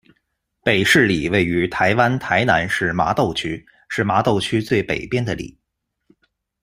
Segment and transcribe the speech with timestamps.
[0.63, 5.59] 北势里位于台湾台南市麻豆区，是麻豆区最北边的里。